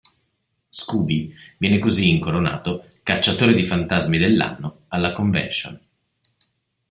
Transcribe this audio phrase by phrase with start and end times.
[0.69, 5.79] Scooby viene così incoronato Cacciatore di Fantasmi dell'Anno alla convention.